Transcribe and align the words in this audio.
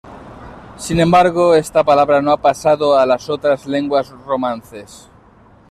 Sin 0.77 0.99
embargo, 0.99 1.53
esta 1.53 1.83
palabra 1.83 2.23
no 2.23 2.31
ha 2.31 2.41
pasado 2.41 2.97
a 2.97 3.05
las 3.05 3.29
otras 3.29 3.67
lenguas 3.67 4.09
romances. 4.09 5.07